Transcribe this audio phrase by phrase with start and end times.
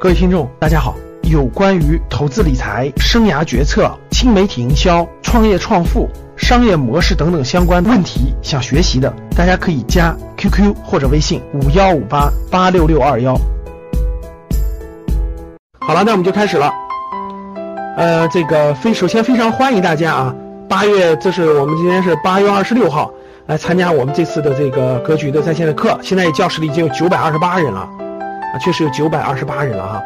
[0.00, 0.94] 各位听众，大家好。
[1.24, 13.34] 有关于投资理财、生涯决策、新媒体营销、创业创富、商业模式等等相关问题，想学习的，大家可以加 QQ 或者微信五幺五八八六六二幺。
[15.80, 16.72] 好了，那我们就开始了。
[17.96, 20.34] 呃，这个非首先非常欢迎大家啊，
[20.68, 23.12] 八月这是我们今天是八月二十六号
[23.46, 25.98] 来参加我们这次的这个格局的在线的课。
[26.04, 27.88] 现在教室里已经有九百二十八人了，
[28.52, 30.02] 啊，确实有九百二十八人了哈。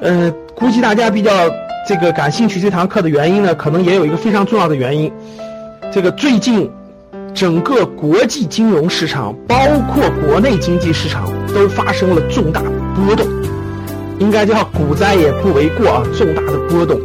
[0.00, 1.30] 呃，估计大家比较
[1.86, 5.12] 这个感兴趣这堂课的原因呢，可能也有一个非常重要的原因。
[5.92, 6.70] 这个最近
[7.34, 9.56] 整个国际金融市场，包
[9.92, 12.60] 括国内经济市场，都发生了重大
[12.94, 13.26] 波动，
[14.18, 16.98] 应该叫股灾也不为过啊，重大的波动。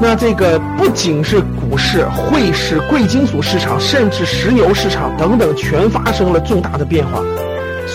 [0.00, 7.20] 那这个不仅是股市、汇市、贵金属市场，甚至石油市场等等，全发生了重大的变化。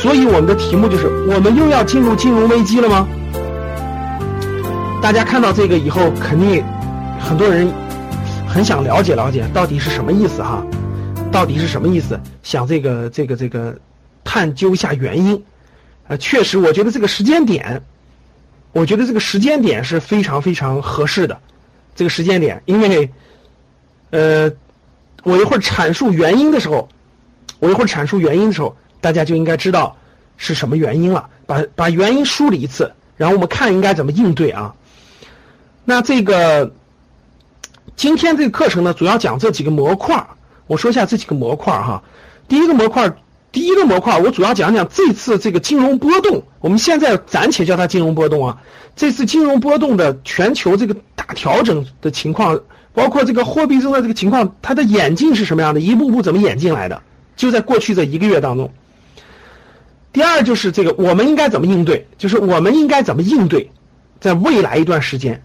[0.03, 3.07] 所以我们的题目就是：我们又要进入金融危机了吗？
[5.01, 6.61] 大家看到这个以后，肯定
[7.17, 7.71] 很多人
[8.45, 10.61] 很想了解了解到底是什么意思哈，
[11.31, 12.19] 到底是什么意思？
[12.43, 13.79] 想这个这个这个
[14.25, 15.41] 探究一下原因。
[16.09, 17.81] 呃，确实，我觉得这个时间点，
[18.73, 21.39] 我觉得这个时间点是非常非常合适的。
[21.95, 23.09] 这个时间点，因为
[24.09, 24.51] 呃，
[25.23, 26.89] 我一会儿阐述原因的时候，
[27.59, 29.97] 我一会儿阐述原因的时候，大家就应该知道
[30.37, 31.27] 是什么原因了。
[31.45, 34.73] 把把原因梳理一次，然后我们看应该怎么应对啊。
[35.83, 36.71] 那这个
[37.97, 40.25] 今天这个课程呢，主要讲这几个模块
[40.67, 42.01] 我说一下这几个模块哈。
[42.47, 43.11] 第一个模块，
[43.51, 46.43] 第一个模块，我主要讲讲这次这个金融波动。
[46.61, 48.61] 我们现在暂且叫它金融波动啊。
[48.95, 52.57] 这次金融波动的全球这个大调整的情况，
[52.93, 55.81] 包括这个货币政策这个情况，它的演进是什么样的？
[55.81, 57.01] 一步步怎么演进来的？
[57.35, 58.71] 就在过去这一个月当中。
[60.13, 62.07] 第二就是这个我们应该怎么应对？
[62.17, 63.71] 就是我们应该怎么应对，
[64.21, 65.43] 在未来一段时间。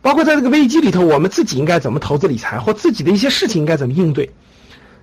[0.00, 4.30] 包括在这个危机里头，我们自己应该怎么投资理财，或自己的一些事情应该怎么应对，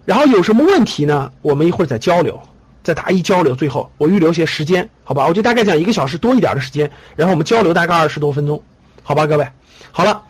[0.06, 1.31] 然后有什么问题呢？
[1.41, 2.41] 我们一会儿再交流，
[2.84, 3.56] 再答疑交流。
[3.56, 5.28] 最后我预留些时间，好吧？
[5.28, 8.62] 我就大概讲一个小时多一点的时间，然后我们交流大概二十多分钟，
[9.03, 9.47] 好吧，各位？
[9.91, 10.24] 好了，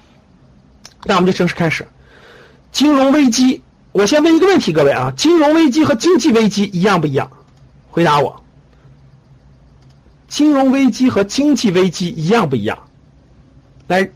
[1.05, 1.88] 那我们就正式开始。
[2.72, 7.31] 金融危机，我先问一个问题，各位啊，金融危机和经济危机一样不一样？
[7.89, 8.44] 回答我。
[10.27, 12.77] 金融危机和经济危机一样不一样？
[13.88, 14.09] 来。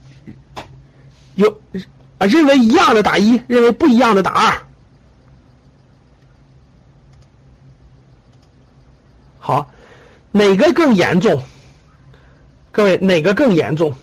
[1.35, 1.59] 有
[2.19, 4.61] 啊，认为一样的打一，认为不一样的打二。
[9.39, 9.71] 好，
[10.31, 11.43] 哪个更严重？
[12.71, 13.95] 各位，哪个更严重？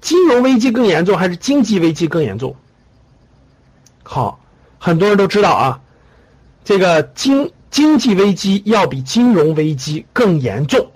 [0.00, 2.54] 金融危机更严重还是经济危机更严重？
[4.04, 4.38] 好，
[4.78, 5.80] 很多人都知道啊，
[6.64, 10.90] 这个经经济危机要比金融危机更严重，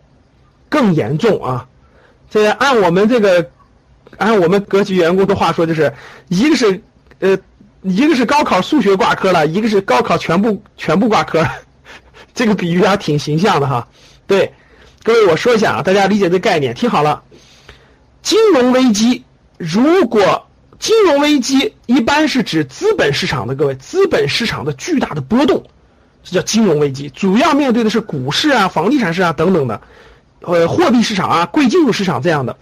[0.69, 1.69] 更严重啊！
[2.31, 3.51] 这按我们这个。
[4.17, 5.93] 按我们格局员工的话说，就是
[6.29, 6.81] 一个是
[7.19, 7.37] 呃，
[7.83, 11.45] 一个是高考数学挂科了，一个是高考全部全部挂科，
[12.33, 13.89] 这个比喻还挺形象的哈。
[14.29, 14.53] 对，
[15.03, 17.25] 各位我说一下啊，大家理解这概念，听好了。
[18.23, 19.25] 金融危机，
[19.59, 20.47] 如果
[20.79, 25.65] 金融危机一般是指资本市场的各位，资本市场的巨大的波动，
[26.25, 29.81] 这叫金融危机，主要面对的是股市啊、房地产市场等等的，
[30.41, 32.57] 呃，货币市场啊、贵金属市场这样的。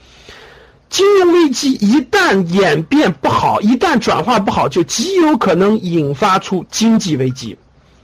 [0.91, 7.57] 金融危机一旦演变不好，一旦转化不好，就极有可能引发出经济危机。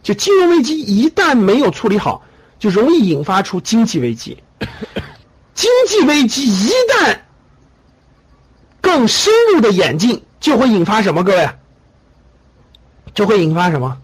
[0.03, 2.23] 就金融危机一旦没有处理好，
[2.59, 4.39] 就容易引发出经济危机。
[5.55, 7.19] 经济危机一旦
[8.81, 11.23] 更深入的演进，就会引发什么？
[11.23, 11.51] 各位，
[13.13, 13.99] 就会引发什么？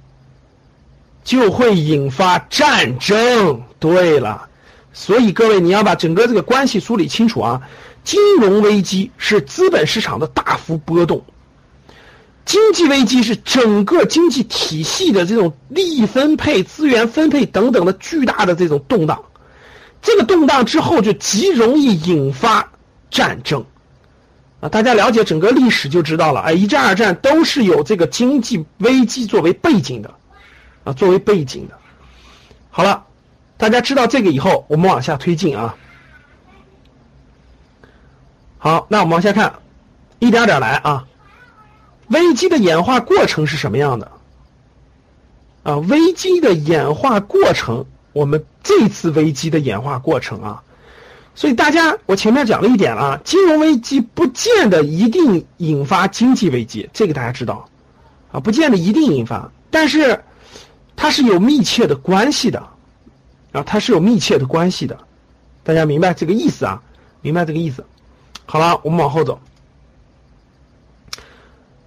[1.25, 3.63] 就会引发战争。
[3.81, 4.49] 对了，
[4.93, 7.63] 所以各位你要把整个这个关系梳理清楚啊。
[8.05, 11.25] 金融危机是资本市场的大幅波动，
[12.45, 19.25] 经济危机是整个经济体系的这种利益分配、资源分配等等的巨大的这种动荡。
[20.03, 22.73] 这个动荡之后就极容易引发
[23.11, 23.65] 战争
[24.61, 24.69] 啊！
[24.69, 30.13] 大家了解整个历史就知道了，哎，一战、二战都是有这个经济危机作为背景的
[30.85, 31.77] 啊，作为背景的。
[32.71, 33.05] 好了，
[33.57, 35.75] 大家知道这个以后，我们往下推进啊。
[38.59, 39.55] 好，那我们往下看，
[40.19, 41.07] 一点点来啊。
[42.09, 44.11] 危机的演化过程是什么样的？
[45.63, 50.63] 啊，危机的演化过程，我们这次危机的演化过程啊，
[51.35, 57.67] 所以大家，我前面讲了一点啊，金融危机不见得一定引发经济危机，这个大家知道
[58.33, 60.23] 啊，不见得一定引发，但是
[60.97, 62.69] 它是有密切的关系的
[63.53, 64.99] 啊，它是有密切的关系的。
[65.63, 66.83] 大家明白这个意思啊？
[67.21, 67.87] 明白这个意思？
[68.47, 69.41] 好了，我们往后走。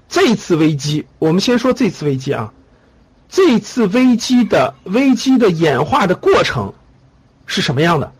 [0.09, 2.53] 这次危机，我们先说这次危机啊。
[3.29, 6.73] 这次危机的危机的演化的过程
[7.45, 8.13] 是什么样的？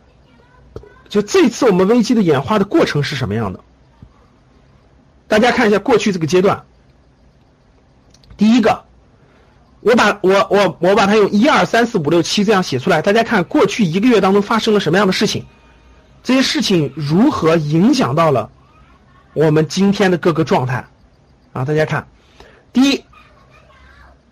[1.09, 3.61] 就这次我们危机的演化的过程是什么样的？
[5.29, 6.65] 大家看一下过去这个阶段。
[8.35, 8.85] 第一个，
[9.79, 15.45] 我把我我我把它用一二三四五六七这样写出来，大家看过去一个月当中发生了什么样的事情，
[16.23, 18.49] 这些事情如何影响到了
[19.33, 20.85] 我们今天的各个状态
[21.53, 21.63] 啊？
[21.63, 22.07] 大家看，
[22.73, 23.03] 第一，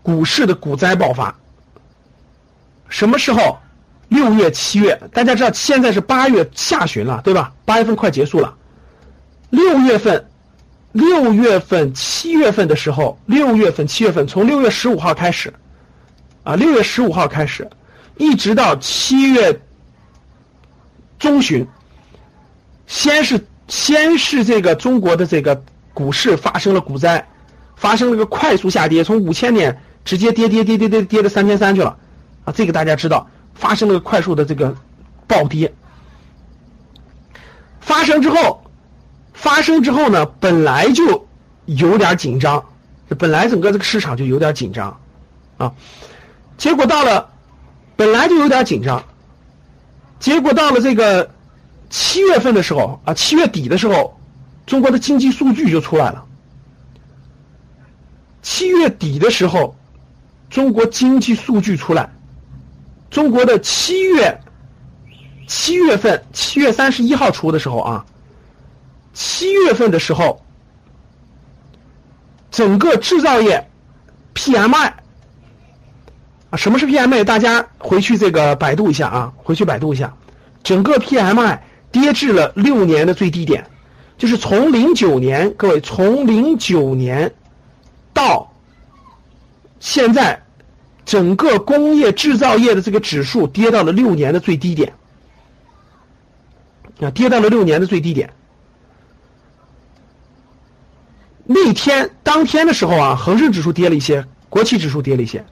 [0.02, 1.36] 股市的股灾爆发，
[2.90, 3.60] 什么时候？
[4.08, 7.52] 六月、七月，大家知道现在是八月下旬了，对吧？
[7.66, 8.56] 八月份快结束了，
[9.50, 10.28] 六月份。
[10.96, 15.54] 六月份、七月份的时候，六月份、七月份，从六月十五号开始，
[16.44, 17.70] 啊，六月十五号开始，
[18.16, 19.60] 一直到七月
[21.20, 21.68] 中旬，
[22.88, 25.62] 先是先是这个中国的这个
[25.94, 27.28] 股市发生了股灾，
[27.76, 31.98] 发生了个快速下跌，从五千点直接跌跌跌跌跌跌到三千三去了，
[32.46, 34.74] 啊，这个大家知道，发生了个快速的这个
[35.28, 35.74] 暴跌，
[37.82, 38.62] 发生之后。
[39.46, 41.28] 发生之后呢，本来就
[41.66, 42.66] 有点紧张，
[43.20, 45.00] 本来整个这个市场就有点紧张，
[45.60, 45.72] 啊，
[46.58, 47.30] 结果到了
[47.96, 49.06] 本来就有点紧张，
[50.20, 51.30] 结果到了这个
[51.92, 54.20] 七月份的时候啊，七月底的时候，
[54.66, 56.26] 中国的经济数据就出来了。
[58.42, 59.76] 七月底的时候，
[60.50, 62.10] 中国经济数据出来，
[63.12, 64.42] 中国的七月
[65.48, 68.06] 七月份七月三十一号出的时候啊。
[69.16, 70.46] 七月份的时候，
[72.52, 73.68] 整个制造业
[74.36, 74.92] PMI
[76.50, 77.24] 啊，什么是 PMI？
[77.24, 80.14] 大家回去这个百度一下啊，回去百度一下，
[80.64, 81.60] 整个 PMI
[81.94, 83.66] 跌至了六年的最低点，
[84.18, 87.34] 就是从零九年，各位从零九年
[88.14, 88.54] 到
[89.80, 90.42] 现在，
[91.06, 94.94] 整个工业制造业的这个指数跌到了六年的最低点
[97.00, 98.30] 啊，跌到了六年的最低点。
[101.48, 105.46] 那天当天的时候啊，恒生指数跌了一些，国企指数跌了一些。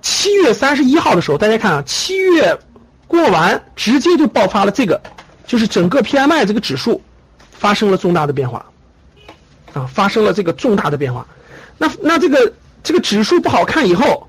[0.00, 2.58] 七月三十一号的时候，大家看啊，七月
[3.06, 5.02] 过完直接就爆发了这个，
[5.46, 7.02] 就是整个 PMI 这个指数
[7.50, 8.64] 发生了重大的变化，
[9.74, 11.26] 啊，发生了这个重大的变化。
[11.76, 14.28] 那那这个这个指数不好看以后，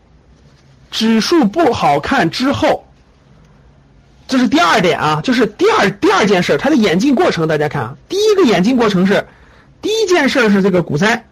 [0.92, 2.86] 指数不好看之后。
[4.28, 9.28] 这是第二点啊，就是第二第二件事，它的演进过程，大家看啊，第一个演进过程是，
[9.82, 11.28] 第一件事是这个股灾，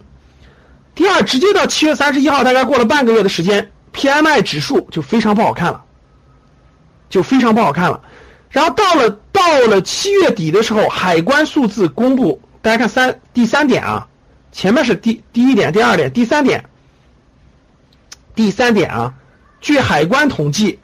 [0.94, 5.84] 第二直接到七月三十一号，大概过了半个月的时间，PMI 指数就非常不好看了，
[7.10, 8.02] 就非常不好看了，
[8.50, 14.08] 然后到了到了七月底的时候，海关数字公布，大家看三第三点啊，
[14.52, 16.66] 前面是第第一点，第二点，第三点，
[18.36, 19.14] 第三点啊，
[19.62, 20.78] 据海关统计。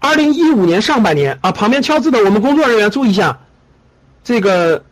[0.00, 3.40] 二零一五年上半年啊，旁边敲字的我们工作人员注意一下，
[4.24, 4.82] 这个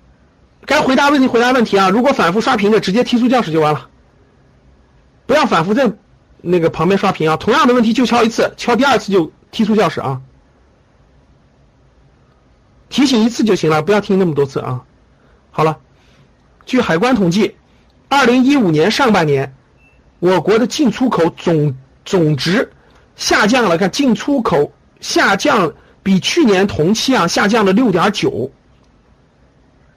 [0.67, 3.89] 该回答问题回答问题啊，如果反复刷屏的直接踢出教室就完了，
[5.27, 5.91] 不要反复在
[6.43, 10.21] 那个旁边刷屏啊，同样的问题就敲一次，敲第二次就踢出教室啊，
[12.91, 14.85] 提醒一次就行了，不要听那么多次啊。
[15.51, 15.79] 好了，
[16.67, 17.57] 据海关统计，
[18.09, 19.57] 二零一五年上半年，
[20.19, 21.75] 我国的进出口总
[22.05, 22.71] 总值
[23.17, 24.71] 下降了，看进出口。
[25.01, 28.51] 下降比去年同期啊下降了六点九，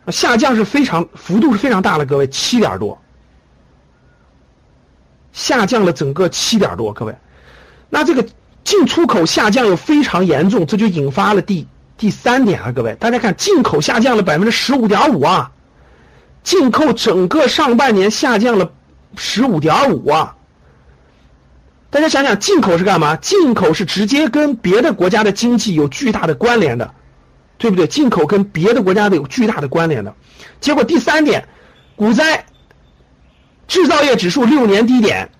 [0.08, 3.02] 下降是非常幅度是非常大的，各位七点多，
[5.32, 7.16] 下降了整个七点多，各位，
[7.90, 8.28] 那这个
[8.64, 11.68] 进出口下降又非常严重，这就引发了第
[11.98, 15.52] 第三点啊，各位，大家看进口下降了百分之十五点五啊，
[16.44, 18.72] 进口整个上半年下降了
[19.16, 20.36] 十五点五啊。
[21.92, 23.18] 大家想想，进口是干嘛？
[23.18, 26.94] 进口是直接跟别的国家的经济有巨大的关联的，
[27.58, 27.86] 对不对？
[27.86, 30.16] 进口跟别的国家的有巨大的关联的。
[30.62, 31.50] 结果第三点，
[31.98, 32.46] 股灾，
[33.68, 35.32] 制造业指数六年低点，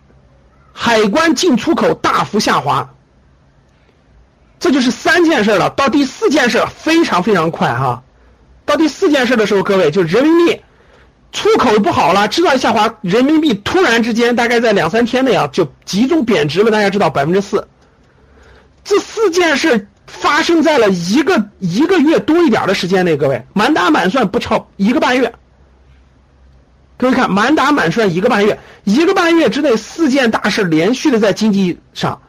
[0.74, 2.94] 海关进出口大幅下滑，
[4.60, 5.70] 这就是三件事了。
[5.70, 8.04] 到第四件事非常非常快哈，
[8.66, 10.62] 到第四件事的时候，各位就人民币。
[11.72, 16.72] 出口不好了，制造业下滑，人民币突然之间大概在两三天内啊就集中贬值了。
[16.72, 17.68] 大家知道百分之四，
[18.84, 25.34] 这四件事发生在了一个一个月多一点的时间内，各位满打满算不超一个半月。
[26.98, 32.22] 各位看，满打满算一个半月，一个半月之内四件大事连续的在经济上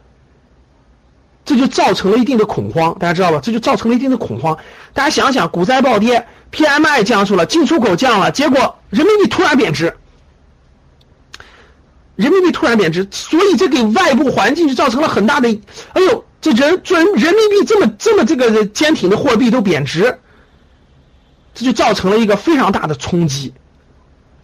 [1.45, 3.41] 这就造成了一定的恐慌，大家知道吧？
[3.43, 4.57] 这就造成了一定的恐慌。
[4.95, 9.97] 大家想想，股灾暴跌，PMI 降速了，进出口降了，结果人民币突然贬值，
[12.15, 15.49] 人民币突然贬值，所以这给外部环境就造成了很大的，
[15.95, 20.19] 哎呦，这人人人民币这么这么这个坚挺的货币都贬值，
[21.55, 23.55] 这就造成了一个非常大的冲击，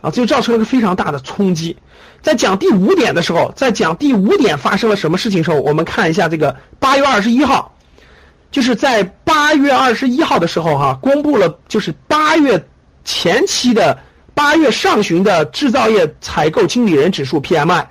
[0.00, 1.77] 啊，这就造成了一个非常大的冲击。
[2.21, 7.77] 在讲第五点的时候，在讲第五点发生了什么事情的时候，我们看一下这个八月二十一号，
[8.50, 12.66] 就是在八月二十一号的时候哈，公布了就是八月
[13.04, 14.00] 前期的
[14.35, 17.87] 八月上旬的制造业采购经理人指数 PMI，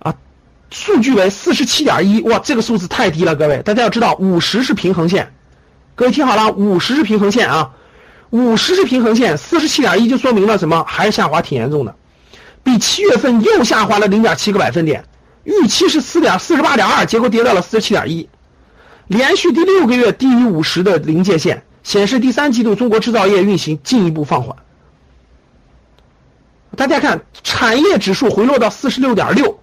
[0.00, 0.14] 啊，
[0.68, 5.32] 数据为四十七点一，哇，这个数字太低了，各位，大家要知道五十是平衡线，
[5.94, 7.70] 各位听好了，五十是平衡线啊，
[8.28, 10.84] 五十是平衡线，四十七点一就说明了什么？
[10.86, 11.96] 还是下滑挺严重的。
[12.62, 15.06] 比七月份又下滑了零点七个百分点，
[15.44, 18.28] 预期是四点四十八点二，结果跌到了四十七点一，
[19.08, 24.56] 连续第六个月低于五十的临界线，显示第三季度中国制造业运行进一步放缓。
[26.76, 29.58] 大家看，产业指数回落到四十六点六，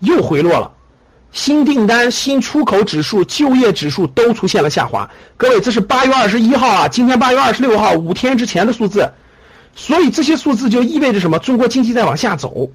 [0.00, 0.72] 又回落了，
[1.30, 5.10] 新订单、新出口指数、就业指数都出现了下滑。
[5.36, 9.12] 各位，这是八月二十一号啊，今天八月二十六号，五天之前的数字。
[9.76, 11.38] 所以这些数字就意味着什么？
[11.38, 12.70] 中国经济在往下走。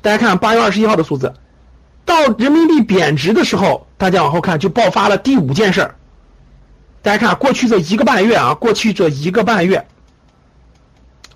[0.00, 1.34] 大家看八月二十一号的数字，
[2.06, 5.94] 到人民币贬值的时候，大家往后看就爆发了第五件事儿。
[7.02, 9.86] 大家看过去这一个半月啊，过去这一个半月，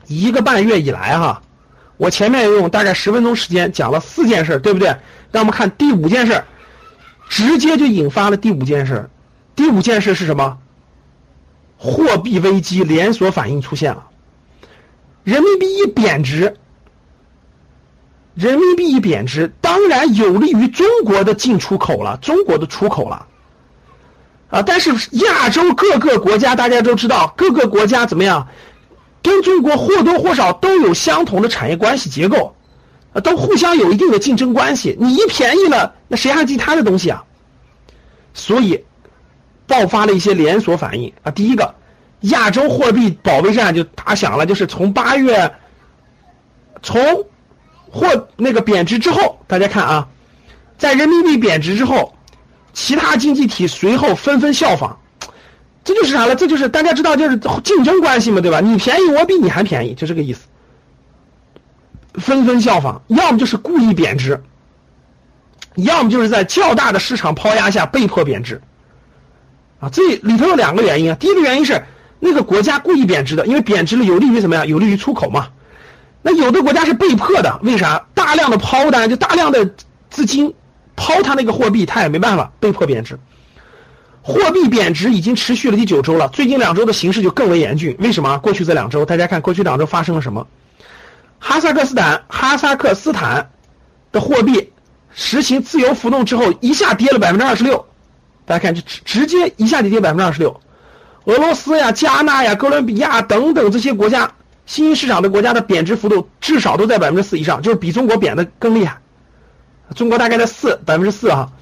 [0.08, 1.42] 一个半月以来哈，
[1.96, 4.88] 我前面用大概十分钟时间讲了四件事，对不对？
[5.30, 6.42] 让我们看第五件事，
[7.28, 9.08] 直接就引发了第五件事。
[9.54, 10.58] 第五件事是什么？
[11.78, 14.08] 货币危机连锁反应出现了，
[15.22, 16.56] 人民币一贬值，
[18.36, 23.26] 人民币一贬值，当然有利于中国的进出口了，中国的出口了，
[24.50, 28.46] 啊，但是亚洲各个国家大家都知道，各个国家怎么样，
[29.22, 32.54] 跟中国或多或少都有相同的产业关系结构，
[33.12, 37.24] 啊，都互相有一定的竞争关系，你一便宜了，那谁还进他的东西啊？
[38.34, 38.84] 所以。
[39.68, 41.30] 爆发了一些连锁反应啊！
[41.32, 41.74] 第一个，
[42.20, 45.52] 亚洲货币保卫战就打响了，就是从八月，
[46.84, 47.26] 从
[47.90, 50.08] 或那个贬值之后，大家看啊，
[50.78, 52.14] 在人民币贬值之后，
[52.72, 54.96] 其他经济体随后纷纷效仿，
[55.84, 56.34] 这就是啥呢？
[56.34, 58.60] 这就是大家知道，就是竞争关系嘛，对吧？
[58.60, 60.46] 你便宜，我比你还便宜，就这个意思。
[62.14, 64.42] 纷纷效仿，要么就是故意贬值，
[65.74, 68.60] 要么就是在较大的市场抛压下被迫贬值。
[69.80, 71.16] 啊，这里头有两个原因啊。
[71.20, 71.84] 第一个原因是
[72.18, 74.64] 那个国家故意贬值的，因为贬值了有利于什么呀？
[74.64, 75.48] 有利于出口嘛。
[76.26, 78.04] 那有的国家是被迫的，为啥？
[78.12, 79.64] 大量的抛单，就大量的
[80.10, 80.52] 资金
[80.96, 83.16] 抛他那个货币，他也没办法，被迫贬值。
[84.22, 87.96] 货币贬值已经持续了第九周了，最近两周的形势就更为严峻。
[88.00, 88.38] 为什么？
[88.38, 90.44] 过去这两周，大家看过去两周发生了什么？
[91.38, 93.48] 哈萨克斯坦，哈萨克斯坦
[94.10, 94.72] 的货币
[95.14, 97.86] 实行自由浮动之后，一下跌了百分之二十六。
[98.44, 100.60] 大家看，就直直接一下就跌百分之二十六。
[101.26, 104.32] 俄罗斯呀、加纳呀、哥伦比亚等等这些国家，
[104.66, 108.98] 新兴市场的国家的贬值幅度至少都在百分之四以上，就是比中国贬的更厉害。
[109.94, 111.52] 中国大概在四百分之四哈，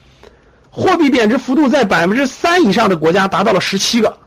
[0.70, 4.18] 货币贬值幅度在百分之三以上的国家达到了十七个。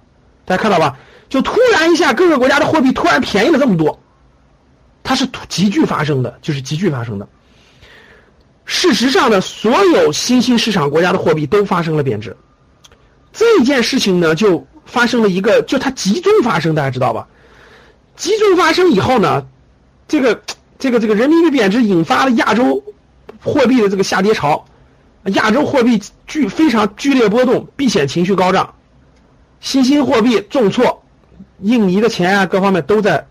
[0.45, 0.97] 大家看到吧？
[1.27, 3.99] 就突然一下，各个国家的货币突然便宜了这么多，
[5.03, 7.27] 它是急剧发生的，就是急剧发生的。
[8.63, 12.37] 事实上呢，所有新兴市场国家的货币都发生了贬值。
[13.33, 17.27] 这件事情呢，就发生了一个，就它集中发生，大家知道吧？
[18.17, 19.45] 集中发生以后呢，
[20.07, 20.41] 这个
[20.79, 22.83] 这个这个人民币贬值引发了亚洲
[23.41, 24.65] 货币的这个下跌潮，
[25.25, 28.73] 亚洲货币剧非常剧烈波动，避险情绪高涨，
[29.59, 31.03] 新兴货币重挫，
[31.61, 33.27] 印尼的钱啊，各方面都在。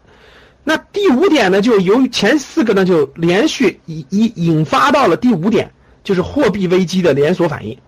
[0.63, 5.73] 那第五点呢，就由于前四个呢，就连续引引引发到了第五点，
[6.05, 7.79] 就是货币危机的连锁反应。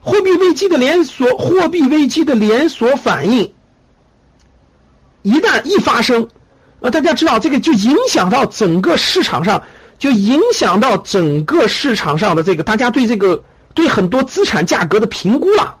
[0.00, 3.53] 货币危机的连锁，货币危机的连锁反应，
[5.24, 6.28] 一旦一发生，
[6.80, 9.62] 呃，大家知道这个就影响到整个市场上，
[9.98, 15.76] 就影响到整个市场上的这个大家对这个对很多资产价格的评估了，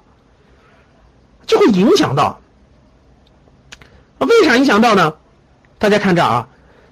[1.46, 2.40] 就会影响到。
[4.18, 5.12] 为啥影响到呢？
[5.78, 6.48] 大家看这啊，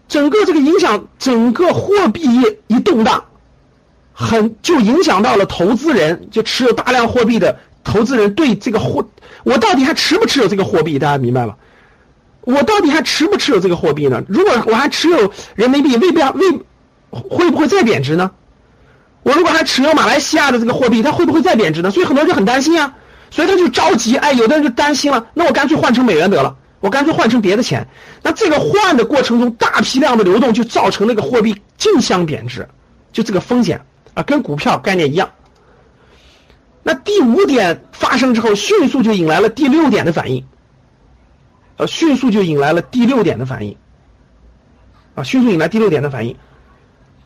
[0.06, 3.24] 整个这个影响，整个货币业一动荡。
[4.12, 9.08] 很就影响到了投资人，就持有大量货币的投资人对这个货，
[9.42, 10.98] 我到底还持不持有这个货币？
[10.98, 11.56] 大家明白吗？
[12.42, 14.22] 我到底还持不持有这个货币呢？
[14.28, 16.50] 如果我还持有人民币，未必未
[17.10, 18.30] 会不会再贬值呢？
[19.22, 21.90] 我如果还持有马来西亚的这个货币，它会不会再贬值呢？
[21.90, 22.94] 所以很多人就很担心啊，
[23.30, 24.16] 所以他就着急。
[24.16, 27.86] 哎，有的人就担心了，那我干脆换成美元得了，我干脆换成别的钱。
[28.22, 32.68] 那这个换的过程中，大批量的流动就造成那个货币竞相贬值，
[33.12, 33.82] 就这个风险
[34.14, 35.30] 啊，跟股票概念一样。
[36.82, 40.44] 那第五点发生之后，迅速就引来了第六点的反应，
[41.86, 43.76] 迅速就引来了第六点的反应，
[45.14, 46.36] 啊，迅速引来第六点的反应。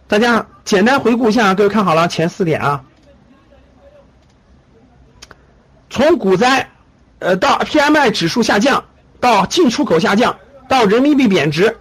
[0.09, 2.85] 大家简单回顾一下，各位看好了前四点啊，
[5.91, 6.69] 从股灾，
[7.19, 8.85] 呃，到 PMI 指数下降，
[9.19, 10.37] 到进出口下降，
[10.69, 11.77] 到人民币贬值，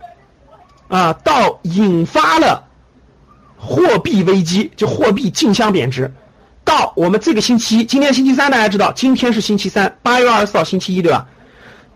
[0.88, 2.68] 啊，到引发了
[3.58, 6.12] 货币危机，就货币竞相贬值，
[6.64, 11.28] 到我们这个星期，今天星期三，大家知道，今天是星期三，八月二十四号星期一，对吧？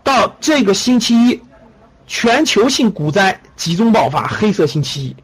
[0.02, 1.40] 到这个星期一，
[2.06, 5.16] 全球性股灾集中爆发，黑色星期一。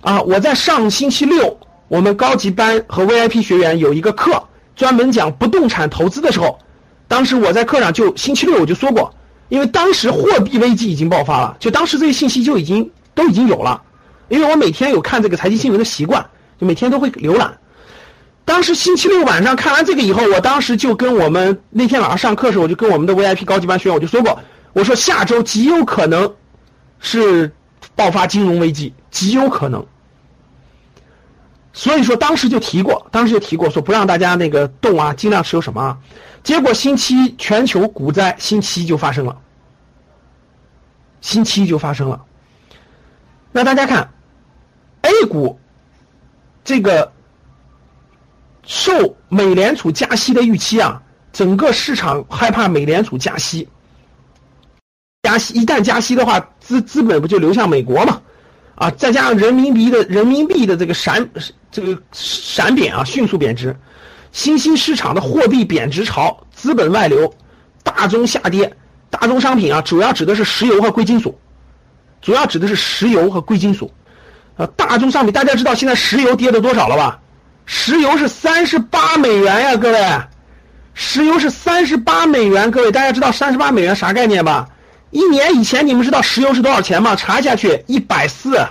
[0.00, 4.42] 啊，我在上星期六，我们高级班和 VIP 学员有一个课，
[4.74, 6.58] 专门讲不动产投资的时候，
[7.06, 9.14] 当时我在课上就星期六我就说过，
[9.48, 13.80] 因为当时货币危机已经爆发了，就当时这些信息就已经都已经有了，
[14.28, 16.28] 因为我每天有看这个财经新闻的习惯，
[16.58, 17.56] 就每天都会浏览。
[18.44, 24.38] 当时星期六晚上看完这个以后，我当时就跟我们那天晚上上课的时候，我就跟我们的 VIP 高级班学员我就说过，
[24.72, 26.34] 我说下周极有可能
[26.98, 27.52] 是
[27.94, 29.86] 爆发金融危机，极有可能。
[31.72, 35.98] 所以说当时就提过，当时就提过说不让大家那个动啊，尽量持有什么啊？
[36.42, 39.38] 结果星期一全球股灾，星期一就发生了，
[41.20, 42.24] 星期一就发生了。
[43.52, 44.10] 那大家看
[45.02, 45.58] ，A 股
[46.64, 47.12] 这个
[48.66, 51.02] 受美联储加息的预期啊，
[51.32, 53.68] 整个市场害怕美联储加息，
[55.22, 58.22] 加息一旦加息的话，资资本不就流向美国嘛？
[58.74, 61.28] 啊，再加上人民币的人民币的这个闪
[61.70, 63.76] 这个闪贬啊，迅速贬值，
[64.32, 67.32] 新兴市场的货币贬值潮，资本外流，
[67.82, 68.74] 大宗下跌，
[69.10, 71.38] 大宗商品啊，主要指的是石油和贵金属，
[72.20, 73.92] 主要指的是石油和贵金属，
[74.56, 77.20] 啊，大宗商品大家知道现在石油跌了多少了吧？
[77.64, 80.20] 石油是三十八美元呀，各位，
[80.94, 84.68] 石油是三十八美元，各位大家知道三十八美元啥概念吧？
[85.10, 87.14] 一年以前，你们知道石油是多少钱吗？
[87.16, 88.66] 查下去，一百四，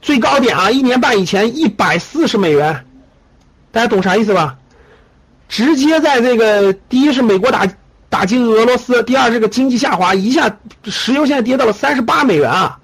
[0.00, 0.70] 最高点啊！
[0.70, 2.84] 一年半以前，一百四十美元，
[3.70, 4.56] 大家懂啥意思吧？
[5.48, 7.66] 直接在这个，第一是美国打
[8.08, 12.78] 打击俄罗斯，第二这个经济下滑，一下石油现在跌到了三十八美元啊，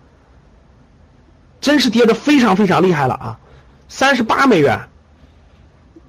[1.60, 3.38] 真是跌的非常非常厉害了啊！
[3.88, 4.78] 三十八美元，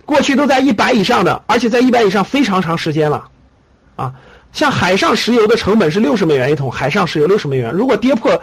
[0.10, 3.30] 过去都在一百以上的，而且在一百以上非常长时间了，
[3.96, 4.12] 啊。
[4.52, 8.42] 像海上石油的成本是六十美元一桶，海上石油六十美元，如果跌破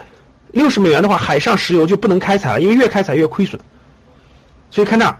[0.53, 3.59] 六十美元的话，海上石油就不能开采了，因为越开采越亏损。
[4.71, 5.17] 所以看那儿，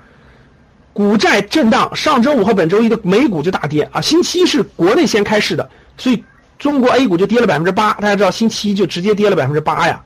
[0.93, 3.99] 股债震荡，上周五和本周一的美股就大跌啊。
[3.99, 6.23] 星期一是国内先开市的，所以
[6.57, 7.91] 中国 A 股就跌了百分之八。
[7.95, 10.01] 大家知道星期一就直接跌了百分之八呀。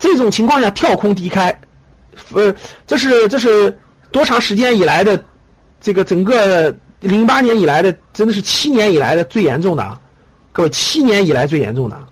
[0.00, 1.56] 这种情况下跳空低开，
[2.32, 2.52] 呃，
[2.84, 3.78] 这是这是
[4.10, 5.24] 多长时间以来的
[5.84, 10.00] 这个整个零八年以来的，真的是七年以来的最严重的啊。
[10.50, 12.08] 各位，七年以来最严重的，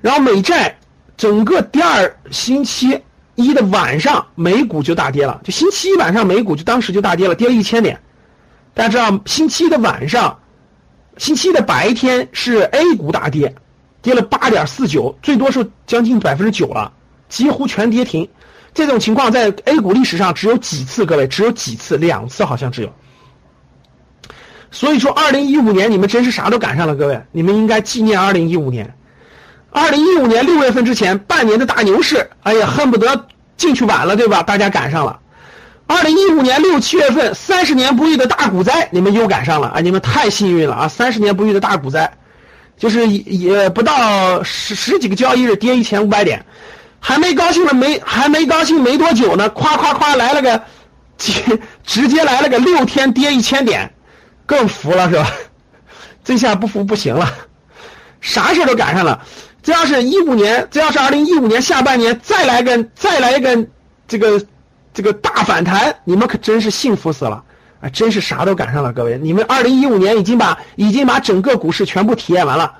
[0.00, 0.76] 然后美债
[1.16, 3.00] 整个第二星期
[3.36, 5.40] 一的晚上，美股就大跌了。
[5.44, 8.00] 就星期一晚上，美股就当时就大跌了，跌了一千点。
[8.74, 10.40] 大家知道，星期一的晚上，
[11.16, 13.54] 星期一的白天是 A 股大跌，
[14.02, 16.92] 跌了八点四九，最多是将近百分之九了，
[17.28, 18.28] 几乎全跌停。
[18.74, 22.92] 这种情况在 A 股历史上只有几次，各位只有几次，两次好像只有。
[24.70, 28.92] 所以说，二零一五年你们真是啥都赶上了，各位，你们应该纪念二零一五年。
[29.70, 34.42] 二零一五年六月份之前半年的大牛市，哎呀，恨不得进去晚了，对吧？
[34.42, 35.20] 大家赶上了。
[35.86, 39.80] 二零一五年六七月份三十年不遇的大股灾，你们又赶上了啊！
[39.80, 40.88] 你们太幸运了啊！
[40.88, 42.10] 三十年不遇的大股灾，
[42.78, 46.44] 就是也不到十十几个交易日跌一千五百点，
[47.06, 50.62] 还没高兴了没还没高兴没多久呢，夸夸夸来了个，
[51.18, 53.92] 直直接来了个六天跌一千点。
[54.46, 55.30] 更服了是吧？
[56.24, 57.30] 这下不服不行了，
[58.22, 59.22] 啥事都赶上了。
[59.62, 63.66] 这要是一五年，这要是二零一五年下半年再来个再来一个
[64.08, 64.42] 这个
[64.94, 67.44] 这个大反弹，你们可真是幸福死了
[67.82, 67.88] 啊！
[67.90, 72.76] 真是啥都赶上了，各位，你们二零一五年已经把已经把整个股市全部体验完了，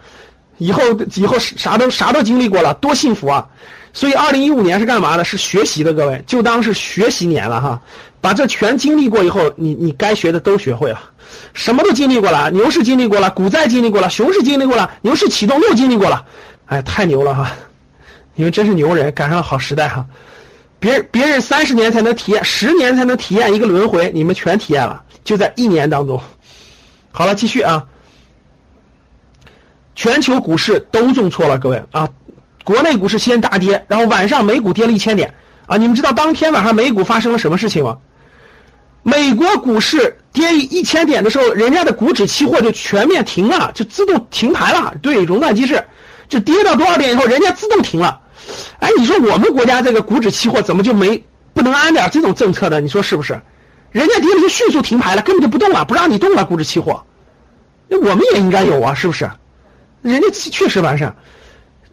[0.57, 0.81] 以后
[1.15, 3.49] 以后啥都啥都经历过了，多幸福啊！
[3.95, 5.25] 所以二零一五年是干嘛的？
[5.25, 7.81] 是学习的，各位就当是学习年了哈。
[8.21, 11.01] 把这全经历过以后，你你该学的都学会了。
[11.53, 16.27] 什么都经历过了，牛市经历过了，股灾经历过了，熊市经历过了，牛市启动又经历过了，
[16.67, 17.53] 哎，太牛了哈！
[18.35, 20.07] 你们真是牛人，赶上好时代哈！
[20.81, 26.21] 别别人三十年才能体验，十年才能体验一个轮回，你们全体验了，就在一年当中。
[27.13, 27.87] 好了，继续啊。
[29.95, 32.09] 全球股市都重挫了，各位啊，
[32.64, 35.35] 国内股市先大跌，然后晚上美股跌了一千点
[35.66, 35.77] 啊。
[35.77, 37.98] 你们知道当天晚上美股发生了什么事情吗？
[39.03, 44.94] 美国股市跌一千点的时候，人家的股指期货就全面停了，就自动停牌了。
[45.03, 45.85] 对，熔断机制，
[46.27, 48.22] 就跌到多少点以后，人家自动停了。
[48.79, 51.22] 哎，你说我们国家这个股指期货怎么就没
[51.53, 52.81] 不能安点这种政策呢？
[52.81, 53.38] 你说是不是？
[53.90, 57.05] 人家跌了就迅速停牌了，根本就不动了，不让你动了股指期货。
[57.88, 59.31] 那我们也应该有啊，是不是？
[60.00, 61.14] 人家确实完善，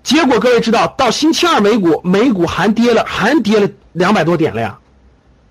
[0.04, 4.80] 结果各位知道，到星期二美股，美股还跌了，还跌了两百多点了呀。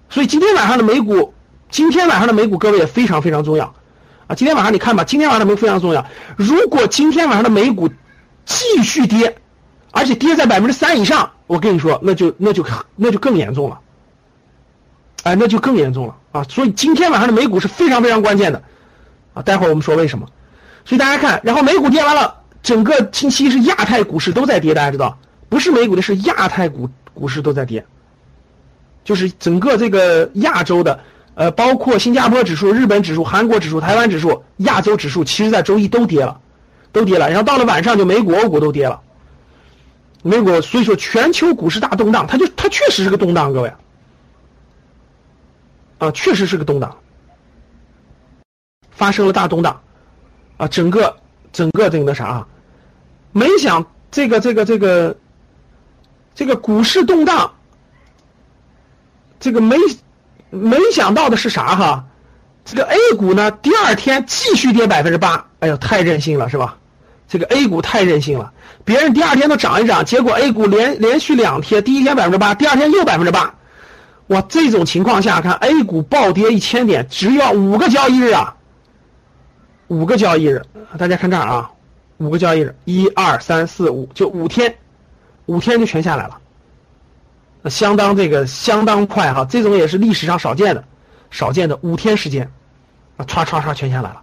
[0.09, 1.33] 所以今天晚上的美股，
[1.71, 3.73] 今天晚上的美股各位也非常非常重要
[4.27, 4.35] 啊。
[4.35, 6.05] 今天晚上你看吧，今天晚上的美股非常重要。
[6.37, 7.89] 如果今天晚上的美股
[8.45, 9.37] 继续跌，
[9.93, 13.79] 而且跌在百分之三以上，我跟你说，那就那就那就更严重了，
[15.23, 16.43] 哎，那就更严重了啊。
[16.49, 18.61] 所以今天晚上的美股是非常非常关键的
[19.35, 19.43] 啊。
[19.43, 20.27] 待会儿我们说为什么。
[20.85, 22.39] 所以大家看，然后美股跌完了。
[22.62, 25.18] 整个星期是亚太股市都在跌，大家知道，
[25.49, 27.87] 不是美股的，是亚太股股市都在跌，
[29.03, 31.01] 就是整个这个亚洲的，
[31.35, 36.38] 呃，包括新加坡指数、日本指数、韩国指数、台湾指数、亚洲指数，其实在周一都跌了，
[36.92, 37.29] 都跌了。
[37.29, 39.01] 然后到了晚上，就美股、欧股都跌了，
[40.23, 43.73] 美股，所以说全球股市大动荡，它就它确实是个动荡，各位，
[45.99, 46.94] 啊，确实是个动荡，
[48.90, 49.81] 发生了大动荡，
[50.59, 51.16] 啊，整个。
[51.53, 52.47] 整个这个那啥，
[53.33, 55.17] 没想这个这个这个
[56.35, 57.53] 这个股市动荡，
[59.39, 59.77] 这个没
[60.51, 62.05] 没想到的是啥哈？
[62.65, 66.77] 这个 A 股呢，第二天继续跌百分之八，哎呦，太任性了是吧？
[67.27, 68.53] 这个 A 股太任性了，
[68.85, 73.55] 别人第二天都涨一涨，结果 A 股连连续两天，第一天百分之八，第二天又百分之八，
[74.29, 74.43] 哇！
[74.49, 78.57] 这种情况下看，A 股暴跌一千点，只要五个交易日啊。
[79.90, 80.62] 五个交易日，
[80.96, 81.68] 大家看这儿啊，
[82.18, 84.72] 五个交易日，一二三四五，就五天，
[85.46, 86.40] 五天就全下来了，
[87.68, 90.85] 相当这个相当快哈，这种也是历史上少见的，
[91.33, 92.48] 少见的五天时间，
[93.16, 94.22] 啊，唰唰唰全下来了，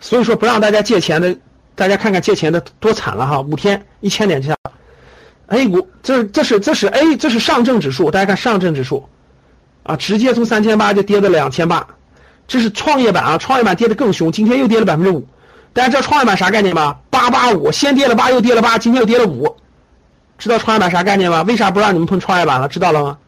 [0.00, 1.34] 所以说不让大家借钱的，
[1.74, 4.56] 大家看看借钱的多惨了哈，五天一千点就下
[5.46, 9.08] ，A 股这这是这是 A 这是上证指数，大家看上证指数，
[9.82, 11.88] 啊，直接从三千八就跌到两千八。
[12.48, 15.26] 这是创业板啊，创业板跌得更凶，今天又跌了百分之五。
[15.72, 16.96] 大家知道创业板啥概念吗？
[17.10, 19.56] 八八五，先跌了八，又跌了八，今天又跌了五。
[20.38, 21.42] 知道创业板啥概念吗？
[21.42, 22.68] 为啥不让你们碰创业板了？
[22.68, 23.18] 知道了吗？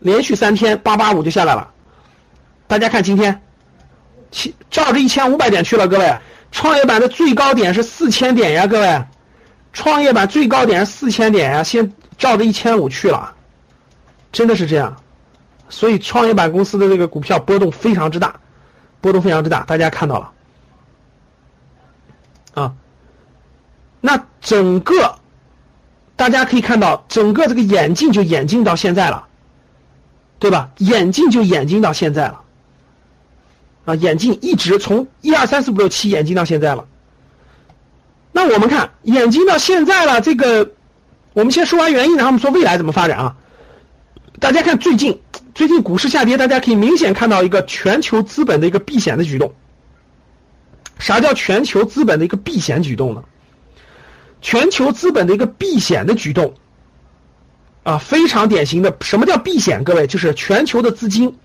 [0.00, 1.70] 连续三天八八五就下来了。
[2.66, 3.42] 大家看今天，
[4.30, 6.16] 七照着一千五百点去了，各位。
[6.50, 9.04] 创业板的最高点是四千点呀，各位。
[9.72, 13.34] 创业板最高点是四千点呀，先照着一千五去了，
[14.32, 14.96] 真的是这样。
[15.68, 18.40] 所以创业板公司的这个股票波动非常之大，
[19.00, 20.32] 波动非常之大，大家看到了
[22.54, 22.74] 啊。
[24.00, 25.18] 那整个
[26.14, 29.26] 大家可以看到，整个这个眼镜就眼镜到现在了，
[30.38, 30.70] 对吧？
[30.76, 32.42] 眼镜就眼镜到现在了
[33.86, 36.86] 啊，眼镜一直从一二三四五六七眼镜到现在了。
[38.32, 40.72] 那我们看演进到现在了，这个
[41.32, 43.36] 我们先说完原因，然后我们说未来怎么发展啊？
[44.38, 45.20] 大家看最近。
[45.54, 49.54] 最近股市下跌，大家可以明显看到一个全球资本的一个避险的举动。
[50.98, 53.22] 啥叫全球资本的一个避险举动呢？
[54.42, 56.54] 全球资本的一个避险的举动，
[57.84, 58.96] 啊，非常典型的。
[59.00, 59.84] 什么叫避险？
[59.84, 61.38] 各位，就是全球的资金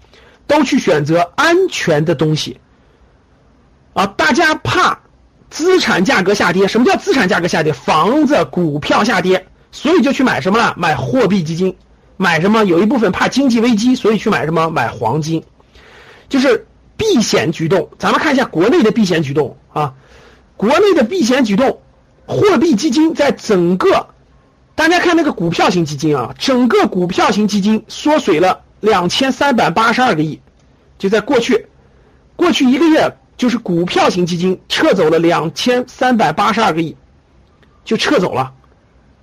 [0.48, 2.60] 都去选择安全的东西。
[3.94, 5.00] 啊，大家怕
[5.52, 6.68] 资产价格下跌。
[6.68, 7.74] 什么叫资产价格下跌？
[7.74, 10.74] 房子、股票下跌，所以就去买什么了？
[10.78, 11.76] 买货币基金。
[12.22, 12.66] 买什么？
[12.66, 14.70] 有一部分怕经济危机，所以去买什么？
[14.70, 15.42] 买黄金，
[16.28, 17.90] 就是避险举动。
[17.98, 19.94] 咱们看一下国内的避险举动啊，
[20.58, 21.80] 国内的避险举动，
[22.26, 24.08] 货币基金在整个，
[24.76, 30.42] 大家看那个股票型基金啊，整个股票型基金缩水了两千三百八十二个亿，
[30.98, 31.68] 就在过去，
[32.36, 36.98] 过去一个月就是股票型基金撤走了两千三百八十二个亿，
[37.86, 38.52] 就撤走了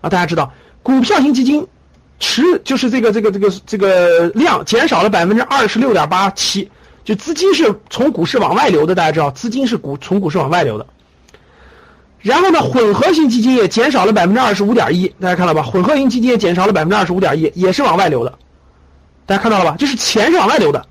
[0.01, 0.09] 啊！
[0.09, 0.51] 大家知道
[0.83, 1.69] 股票型基金。
[2.19, 6.71] 持就是这个这个这个这个量减少了百分之二十六点八七，
[7.05, 10.87] 就资金是从股市往外流的，大家知道，资金是股从股市往外流的。
[12.21, 15.63] 然后呢，混合型基金也减少了百分之二十五点一，大家看到吧？
[15.63, 18.35] 混合型基金也减少了百分之二十五点一，也是往外流的，
[19.27, 19.77] 大家看到了吧？
[19.79, 20.85] 就是钱是往外流的。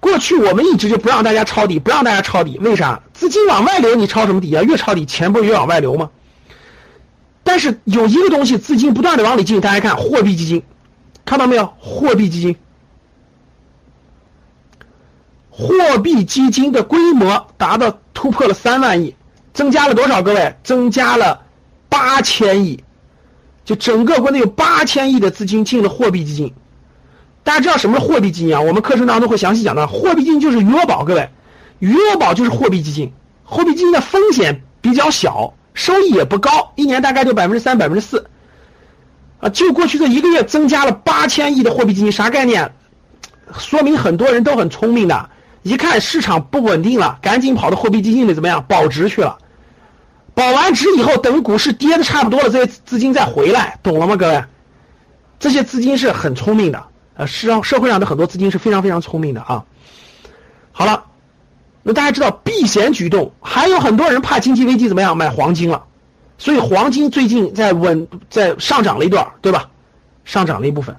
[0.00, 3.02] 过去我们一直就不让大家抄底，不让大家抄底，为啥？
[3.12, 4.62] 资金往外流，你抄什么底啊？
[4.62, 6.10] 越抄底，钱不是越往外流吗？
[7.44, 10.62] 但是有一个东西，资金不断的往里进，大家看货币基金，
[11.24, 11.72] 看到没有？
[11.78, 12.56] 货币基金，
[15.50, 19.14] 货币基金的规模达到突破了三万亿，
[19.52, 20.22] 增加了多少？
[20.22, 21.42] 各位，增加了
[21.88, 22.82] 八千亿，
[23.64, 26.52] 就整个国内有八千亿的资金进了货币基金。
[27.44, 28.62] 大家知道什么是货币基金啊？
[28.62, 31.28] 我们课程当中会详细讲到，货币基金就是余额宝，各位，
[31.78, 33.12] 余额宝就是货币基金。
[33.44, 38.26] 货币基金的风险比较小，收益也不高，一年大概就百分之三、百分之四。
[39.40, 42.72] 啊，就过去这一个月增加了八千亿的货币基金，啥概念？
[43.58, 45.28] 说明很多人都很聪明的，
[45.62, 49.36] 一看市场不稳定了，赶紧跑到货币基金里怎么样保值去了。
[50.32, 54.44] 保完值以后，等股市跌的差不多了，这些资金再回来，懂了吗，各位？
[55.38, 56.84] 这些资金是很聪明的。
[57.16, 59.64] 呃，是让社会上的很多资金是非常非常聪明的啊。
[60.72, 61.04] 好了，
[61.86, 65.84] 那大家知道避险举动，还有很多人怕经济危机怎么样买黄金了，
[66.38, 69.68] 所以黄金最近在稳在上涨了一段，对吧？
[70.24, 70.96] 上涨了一部分。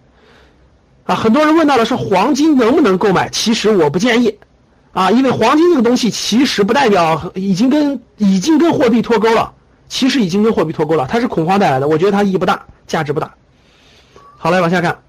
[1.05, 3.29] 啊，很多人问到了是黄金能不能购买？
[3.29, 4.37] 其实我不建议，
[4.91, 9.53] 啊，因为黄金这个东西其实不代表已经跟已经跟货币脱钩了，
[9.89, 13.33] 其实已经跟货币脱钩了，它是恐慌带来的，我觉得它意义不大，价值不大。
[14.37, 14.99] 好，来往下看。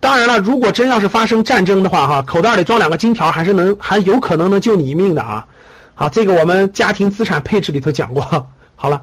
[0.00, 5.46] 当然了，如果真要是发生战争的话，哈，口袋里装两个金条还是能，还有可能能救你一命的啊！
[5.94, 8.46] 好，这个我们家庭资产配置里头讲过。
[8.76, 9.02] 好了，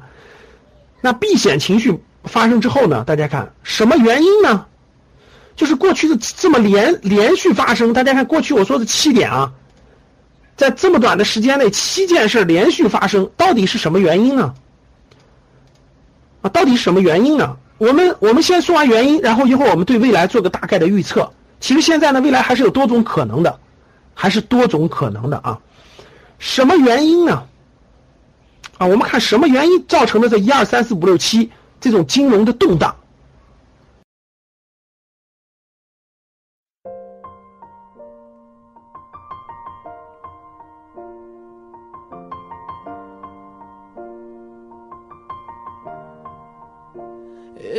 [1.00, 3.04] 那避险情绪发生之后呢？
[3.06, 4.66] 大家看什么原因呢？
[5.54, 9.52] 就是过去的这么连连续发生，大家看过去我说的七点啊，
[10.56, 14.52] 在这么短的时间内七件事连续发生，到底是什么原因呢？
[16.42, 17.56] 啊，到底是什么原因呢？
[17.78, 21.32] 我们我们先说完原因，然后一会儿我们对未来做个大概的预测。
[21.60, 23.58] 其实现在呢，未来还是有多种可能的，
[24.14, 25.58] 还是多种可能的啊。
[26.38, 27.44] 什么原因呢？
[28.78, 32.94] 啊，我们看什么原因造成的这一二三四五六七这种金融的动荡。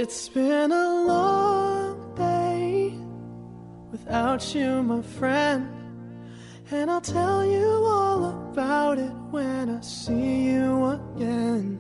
[0.01, 2.93] It's been a long day
[3.91, 5.67] without you, my friend.
[6.71, 11.79] And I'll tell you all about it when I see you again.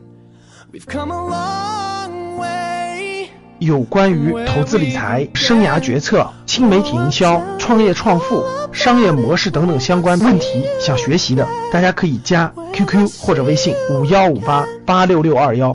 [0.69, 3.29] We've come a long way.
[3.59, 15.73] 有关于投资理财、生涯决策、新媒体营销、创业创富、商业模式等等相关问题，想学习的，大家可以加 QQ 或者微信五幺五八八六六二幺。